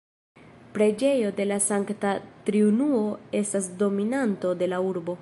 [0.77, 2.15] Preĝejo de la Sankta
[2.49, 3.05] Triunuo
[3.45, 5.09] estas dominanto de la urbo.